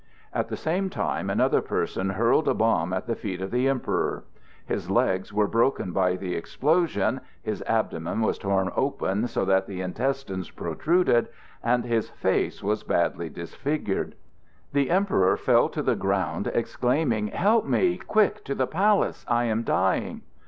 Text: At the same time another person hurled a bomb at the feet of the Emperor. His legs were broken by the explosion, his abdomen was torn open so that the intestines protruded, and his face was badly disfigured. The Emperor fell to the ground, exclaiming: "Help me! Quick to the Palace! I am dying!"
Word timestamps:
At 0.33 0.47
the 0.47 0.57
same 0.57 0.89
time 0.89 1.29
another 1.29 1.61
person 1.61 2.09
hurled 2.09 2.47
a 2.47 2.55
bomb 2.55 2.91
at 2.91 3.05
the 3.05 3.13
feet 3.15 3.39
of 3.39 3.51
the 3.51 3.67
Emperor. 3.69 4.23
His 4.65 4.89
legs 4.89 5.31
were 5.31 5.45
broken 5.45 5.91
by 5.91 6.15
the 6.15 6.35
explosion, 6.35 7.21
his 7.43 7.61
abdomen 7.67 8.21
was 8.21 8.39
torn 8.39 8.71
open 8.75 9.27
so 9.27 9.45
that 9.45 9.67
the 9.67 9.81
intestines 9.81 10.49
protruded, 10.49 11.27
and 11.63 11.85
his 11.85 12.09
face 12.09 12.63
was 12.63 12.81
badly 12.81 13.29
disfigured. 13.29 14.15
The 14.73 14.89
Emperor 14.89 15.37
fell 15.37 15.69
to 15.69 15.83
the 15.83 15.93
ground, 15.95 16.47
exclaiming: 16.51 17.27
"Help 17.27 17.65
me! 17.67 17.97
Quick 17.97 18.43
to 18.45 18.55
the 18.55 18.65
Palace! 18.65 19.23
I 19.29 19.43
am 19.43 19.61
dying!" 19.61 20.23